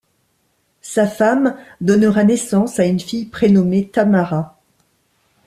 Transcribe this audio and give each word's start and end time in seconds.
Sa 0.81 1.05
femme 1.05 1.55
donnera 1.79 2.23
naissance 2.23 2.79
à 2.79 2.85
une 2.87 2.99
fille 2.99 3.25
prénommée 3.27 3.87
Tamára. 3.87 4.57